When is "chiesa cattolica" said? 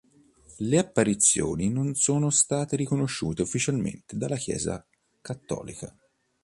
4.35-5.95